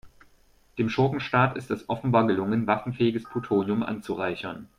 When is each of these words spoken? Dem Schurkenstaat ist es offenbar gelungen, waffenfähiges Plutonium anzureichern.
Dem 0.79 0.89
Schurkenstaat 0.89 1.55
ist 1.55 1.69
es 1.69 1.87
offenbar 1.87 2.25
gelungen, 2.25 2.65
waffenfähiges 2.65 3.25
Plutonium 3.25 3.83
anzureichern. 3.83 4.67